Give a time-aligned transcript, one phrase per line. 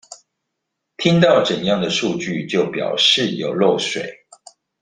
[0.97, 4.25] 聽到怎樣的數據就表示有漏水